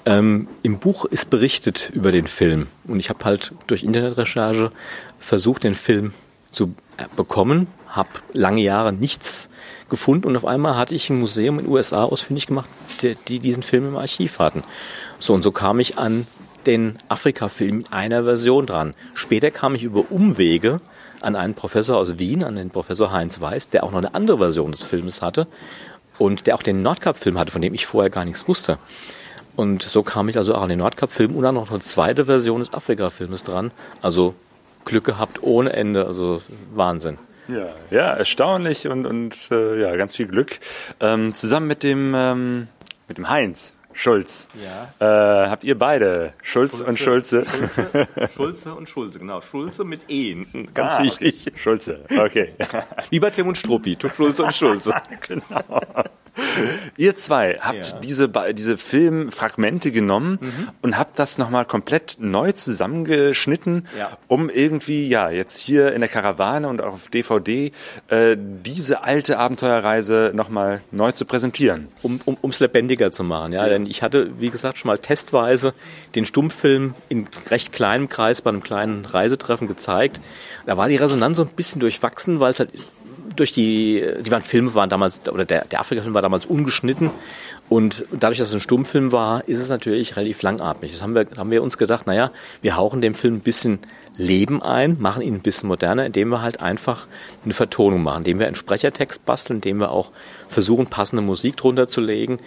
[0.05, 4.73] Ähm, Im Buch ist berichtet über den Film und ich habe halt durch Internetrecherche
[5.21, 6.13] versucht, den Film
[6.51, 9.49] zu äh, bekommen, habe lange Jahre nichts
[9.89, 12.69] gefunden und auf einmal hatte ich ein Museum in den USA ausfindig gemacht,
[13.03, 14.63] die, die diesen Film im Archiv hatten.
[15.19, 16.27] So und so kam ich an
[16.67, 18.95] den Afrika-Film in einer Version dran.
[19.15, 20.81] Später kam ich über Umwege
[21.21, 24.39] an einen Professor aus Wien, an den Professor Heinz Weiß, der auch noch eine andere
[24.39, 25.47] Version des Filmes hatte
[26.19, 28.79] und der auch den Nordkap-Film hatte, von dem ich vorher gar nichts wusste.
[29.55, 32.61] Und so kam ich also auch an den Nordkap-Film und dann noch eine zweite Version
[32.61, 33.71] des Afrika-Filmes dran.
[34.03, 34.35] Also
[34.85, 36.43] Glück gehabt ohne Ende, also
[36.75, 37.19] Wahnsinn.
[37.49, 40.59] Ja, ja erstaunlich und, und äh, ja, ganz viel Glück.
[41.01, 42.69] Ähm, zusammen mit dem, ähm,
[43.09, 44.49] mit dem Heinz Schulz.
[44.63, 45.45] Ja.
[45.45, 47.47] Äh, habt ihr beide, Schulz und Schulze?
[47.47, 49.41] Schulze, Schulze und Schulze, genau.
[49.41, 51.47] Schulze mit E, ganz Ah, wichtig.
[51.49, 51.59] okay.
[51.59, 52.53] Schulze, okay.
[53.09, 54.95] Wie bei Tim und Struppi, Schulze und Schulze.
[55.27, 55.65] genau.
[56.97, 57.99] Ihr zwei habt Ja.
[58.01, 60.39] diese, diese Filmfragmente genommen
[60.83, 64.17] und habt das nochmal komplett neu zusammengeschnitten, Ja.
[64.29, 67.73] um irgendwie, ja, jetzt hier in der Karawane und auf DVD
[68.09, 71.89] äh, diese alte Abenteuerreise nochmal neu zu präsentieren.
[72.03, 73.53] um um ums lebendiger zu machen.
[73.53, 75.75] Ja, denn ich hatte, wie gesagt, schon mal testweise
[76.15, 80.21] den Stummfilm in recht kleinem Kreis bei einem kleinen Reisetreffen gezeigt.
[80.67, 82.71] Da war die Resonanz so ein bisschen durchwachsen, weil es halt
[83.37, 87.11] durch die, die waren Filme waren damals, oder der, der Afrika-Film war damals ungeschnitten.
[87.69, 90.93] Und dadurch, dass es ein Stummfilm war, ist es natürlich relativ langatmig.
[90.93, 92.31] Das haben wir, haben wir uns gedacht, naja,
[92.63, 93.81] wir hauchen dem Film ein bisschen
[94.17, 97.07] Leben ein, machen ihn ein bisschen moderner, indem wir halt einfach
[97.45, 100.13] eine Vertonung machen, indem wir einen Sprechertext basteln, indem wir auch
[100.49, 102.39] versuchen, passende Musik drunter zu legen.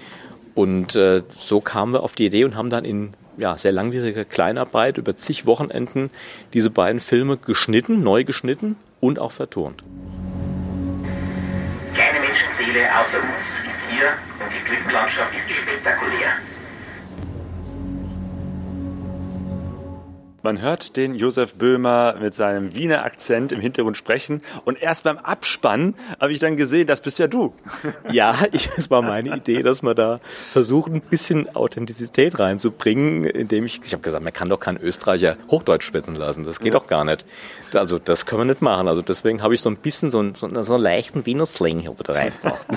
[0.56, 4.26] Und äh, so kamen wir auf die Idee und haben dann in ja, sehr langwieriger
[4.26, 6.10] Kleinarbeit über zig Wochenenden
[6.54, 9.84] diese beiden Filme geschnitten, neu geschnitten und auch vertont.
[12.70, 16.38] Menschenseele außer uns ist hier und die Klippenlandschaft ist spektakulär.
[20.42, 25.18] Man hört den Josef Böhmer mit seinem Wiener Akzent im Hintergrund sprechen und erst beim
[25.18, 27.54] Abspann habe ich dann gesehen, das bist ja du.
[28.12, 30.20] Ja, ich, es war meine Idee, dass man da
[30.52, 35.38] versucht, ein bisschen Authentizität reinzubringen, indem ich, ich habe gesagt, man kann doch keinen Österreicher
[35.50, 36.44] Hochdeutsch schwätzen lassen.
[36.44, 37.26] Das geht doch gar nicht.
[37.74, 38.88] Also das können wir nicht machen.
[38.88, 41.96] Also deswegen habe ich so ein bisschen so einen, so einen, leichten Wiener Slang hier
[42.04, 42.68] da reingebracht.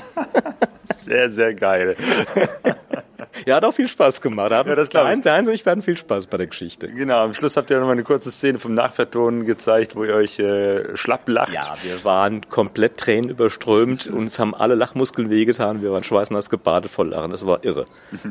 [0.99, 1.97] Sehr, sehr geil.
[3.47, 4.51] ja, hat auch viel Spaß gemacht.
[4.51, 5.23] Ja, das glaub ich.
[5.23, 6.89] Der Heinz und ich werden viel Spaß bei der Geschichte.
[6.89, 10.15] Genau, am Schluss habt ihr noch mal eine kurze Szene vom Nachvertonen gezeigt, wo ihr
[10.15, 11.55] euch äh, schlapp lacht.
[11.55, 14.07] Ja, wir waren komplett Tränen überströmt.
[14.07, 15.83] Uns haben alle Lachmuskeln wehgetan.
[15.83, 17.31] Wir waren schweißnass gebadet voll Lachen.
[17.31, 17.87] Das war irre.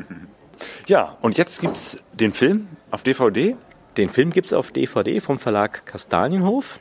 [0.86, 3.56] Ja, und jetzt gibt's den Film auf DVD.
[3.96, 6.78] Den Film gibt's auf DVD vom Verlag Kastanienhof.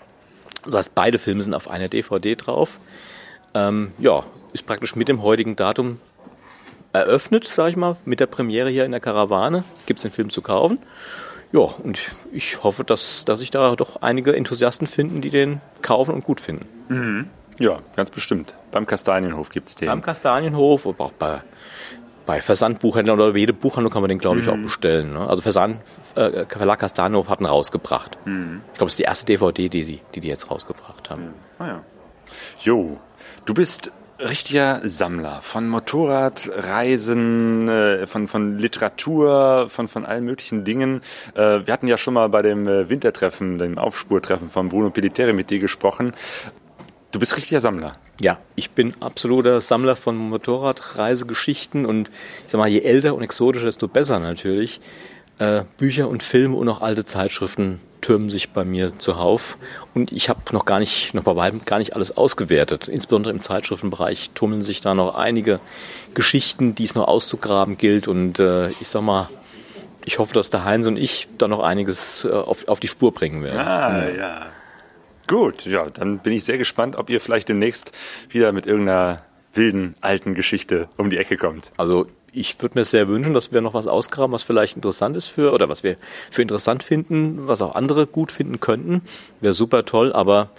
[0.65, 2.79] Das heißt, beide Filme sind auf einer DVD drauf.
[3.53, 5.99] Ähm, ja, ist praktisch mit dem heutigen Datum
[6.93, 9.63] eröffnet, sag ich mal, mit der Premiere hier in der Karawane.
[9.85, 10.79] Gibt's den Film zu kaufen.
[11.51, 11.99] Ja, und
[12.31, 16.39] ich hoffe, dass, dass sich da doch einige Enthusiasten finden, die den kaufen und gut
[16.39, 17.29] finden.
[17.59, 18.55] Ja, ganz bestimmt.
[18.71, 19.89] Beim Kastanienhof gibt's den.
[19.89, 21.41] Am Kastanienhof, aber auch bei,
[22.25, 25.13] bei Versandbuchhändlern oder jede Buchhandlung kann man den, glaube ich, auch bestellen.
[25.13, 25.27] Ne?
[25.27, 25.81] Also Versand,
[26.15, 28.17] äh, Verlag Kastanienhof hat ihn rausgebracht.
[28.25, 31.33] Ich glaube, das ist die erste DVD, die die, die, die jetzt rausgebracht haben.
[31.59, 31.83] Ah, ja.
[32.63, 32.97] Jo,
[33.45, 33.91] du bist
[34.21, 41.01] richtiger Sammler von Motorradreisen, äh, von, von Literatur, von, von allen möglichen Dingen.
[41.33, 45.33] Äh, wir hatten ja schon mal bei dem äh, Wintertreffen, dem Aufspurtreffen von Bruno Pelletieri
[45.33, 46.13] mit dir gesprochen.
[47.11, 47.97] Du bist richtiger Sammler.
[48.21, 53.65] Ja, ich bin absoluter Sammler von Motorradreisegeschichten und ich sag mal, je älter und exotischer,
[53.65, 54.79] desto besser natürlich.
[55.41, 59.57] Äh, Bücher und Filme und auch alte Zeitschriften türmen sich bei mir zuhauf
[59.95, 62.87] und ich habe noch gar nicht, noch bei weitem gar nicht alles ausgewertet.
[62.87, 65.59] Insbesondere im Zeitschriftenbereich tummeln sich da noch einige
[66.13, 69.29] Geschichten, die es noch auszugraben gilt und äh, ich sag mal,
[70.05, 73.11] ich hoffe, dass der Heinz und ich da noch einiges äh, auf, auf die Spur
[73.11, 73.57] bringen werden.
[73.57, 74.45] Ah, ja.
[75.25, 77.93] Gut, ja, dann bin ich sehr gespannt, ob ihr vielleicht demnächst
[78.29, 79.25] wieder mit irgendeiner
[79.55, 81.71] wilden alten Geschichte um die Ecke kommt.
[81.77, 85.27] Also ich würde mir sehr wünschen, dass wir noch was ausgraben, was vielleicht interessant ist
[85.27, 85.95] für, oder was wir
[86.29, 89.01] für interessant finden, was auch andere gut finden könnten.
[89.39, 90.49] Wäre super toll, aber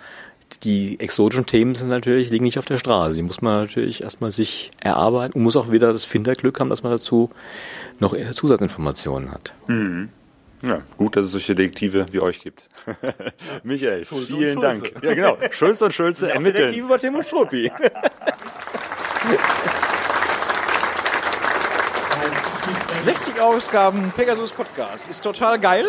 [0.65, 3.17] die exotischen Themen sind natürlich, liegen nicht auf der Straße.
[3.17, 6.83] Die muss man natürlich erstmal sich erarbeiten und muss auch wieder das Finderglück haben, dass
[6.83, 7.31] man dazu
[8.01, 9.55] noch Zusatzinformationen hat.
[10.63, 12.69] Ja, gut, dass es solche Detektive wie euch gibt.
[13.65, 14.87] Michael, vielen und Dank.
[14.87, 15.07] Schulze.
[15.07, 15.39] Ja, genau.
[15.51, 16.73] Schulz und Schulze ermitteln.
[16.75, 17.71] über Tim und Struppi.
[23.05, 25.11] 60 Ausgaben Pegasus Podcast.
[25.11, 25.87] Ist total geil.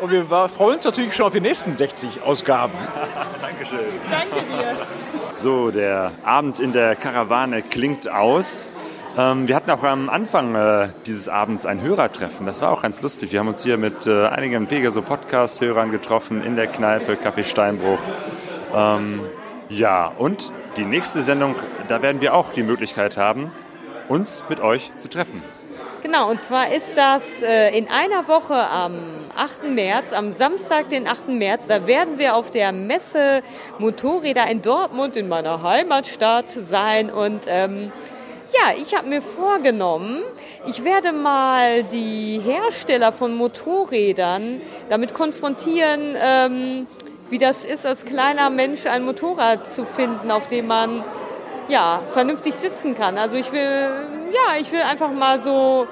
[0.00, 2.72] Und wir freuen uns natürlich schon auf die nächsten 60 Ausgaben.
[3.42, 3.66] Danke
[4.46, 4.76] dir.
[5.30, 8.70] So, der Abend in der Karawane klingt aus.
[9.18, 12.46] Ähm, wir hatten auch am Anfang äh, dieses Abends ein Hörertreffen.
[12.46, 13.32] Das war auch ganz lustig.
[13.32, 18.00] Wir haben uns hier mit äh, einigen Pegaso Podcast-Hörern getroffen in der Kneipe Café Steinbruch.
[18.74, 19.20] Ähm,
[19.68, 21.54] ja, und die nächste Sendung,
[21.88, 23.50] da werden wir auch die Möglichkeit haben,
[24.08, 25.42] uns mit euch zu treffen.
[26.06, 29.64] Genau, und zwar ist das äh, in einer Woche am 8.
[29.64, 31.26] März, am Samstag, den 8.
[31.30, 31.66] März.
[31.66, 33.42] Da werden wir auf der Messe
[33.80, 37.10] Motorräder in Dortmund, in meiner Heimatstadt, sein.
[37.10, 37.90] Und ähm,
[38.52, 40.22] ja, ich habe mir vorgenommen,
[40.68, 46.86] ich werde mal die Hersteller von Motorrädern damit konfrontieren, ähm,
[47.30, 51.02] wie das ist, als kleiner Mensch ein Motorrad zu finden, auf dem man
[51.68, 53.18] ja, vernünftig sitzen kann.
[53.18, 53.60] Also ich will,
[54.32, 55.86] ja, ich will einfach mal so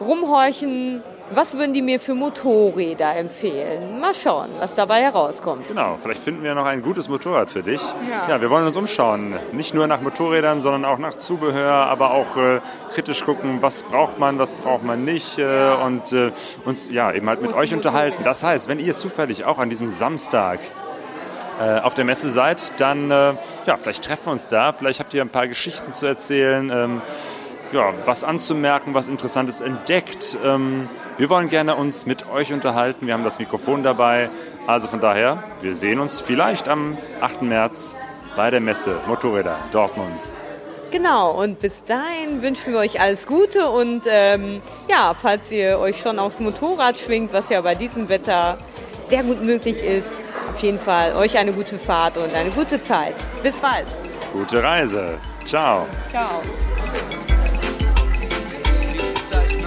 [0.00, 1.02] rumhorchen,
[1.34, 4.00] was würden die mir für Motorräder empfehlen.
[4.00, 5.68] Mal schauen, was dabei herauskommt.
[5.68, 7.80] Genau, vielleicht finden wir noch ein gutes Motorrad für dich.
[8.10, 8.28] Ja.
[8.28, 9.38] Ja, wir wollen uns umschauen.
[9.52, 12.60] Nicht nur nach Motorrädern, sondern auch nach Zubehör, aber auch äh,
[12.92, 16.32] kritisch gucken, was braucht man, was braucht man nicht äh, und äh,
[16.64, 18.24] uns ja eben halt mit euch unterhalten.
[18.24, 20.60] Das heißt, wenn ihr zufällig auch an diesem Samstag
[21.62, 23.34] äh, auf der Messe seid, dann äh,
[23.66, 24.72] ja, vielleicht treffen wir uns da.
[24.72, 26.70] Vielleicht habt ihr ein paar Geschichten zu erzählen.
[26.70, 27.02] Ähm,
[27.72, 30.36] ja, was anzumerken, was Interessantes entdeckt.
[30.44, 33.06] Ähm, wir wollen gerne uns mit euch unterhalten.
[33.06, 34.28] Wir haben das Mikrofon dabei.
[34.66, 37.42] Also von daher, wir sehen uns vielleicht am 8.
[37.42, 37.96] März
[38.36, 40.32] bei der Messe Motorräder Dortmund.
[40.90, 45.98] Genau, und bis dahin wünschen wir euch alles Gute und ähm, ja, falls ihr euch
[45.98, 48.58] schon aufs Motorrad schwingt, was ja bei diesem Wetter
[49.04, 53.14] sehr gut möglich ist, auf jeden Fall euch eine gute Fahrt und eine gute Zeit.
[53.42, 53.86] Bis bald.
[54.32, 55.18] Gute Reise.
[55.46, 55.86] Ciao.
[56.10, 56.40] Ciao.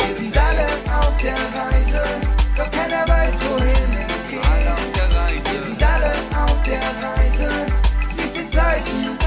[0.08, 0.68] Wir sind alle
[1.00, 2.04] auf der Reise,
[2.56, 4.46] doch keiner weiß, wohin es geht.
[4.46, 5.52] Alle auf der Reise.
[5.52, 6.12] Wir sind alle
[6.44, 7.50] auf der Reise,
[8.18, 9.18] lies die Zeichen.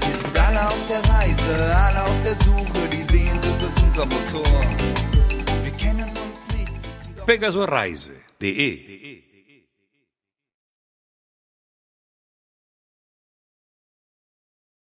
[0.00, 4.46] Wir sind alle auf der Reise, alle auf der Suche, die Sehnsucht ist unser Motor.
[5.62, 7.26] Wir kennen uns nicht.
[7.26, 9.25] pegasoreise.de